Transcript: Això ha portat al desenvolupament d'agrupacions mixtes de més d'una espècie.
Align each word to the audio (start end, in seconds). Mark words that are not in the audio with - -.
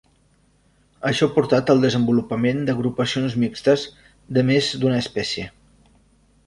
Això 1.09 1.27
ha 1.29 1.33
portat 1.35 1.69
al 1.73 1.83
desenvolupament 1.85 2.65
d'agrupacions 2.69 3.37
mixtes 3.45 3.85
de 4.39 4.47
més 4.53 4.75
d'una 4.85 5.05
espècie. 5.07 5.49